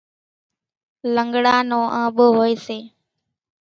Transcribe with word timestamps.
لنڳڙا 1.13 1.57
نو 1.69 1.81
آنٻو 2.01 2.25
هوئيَ 2.37 2.53
سي۔ 2.65 2.77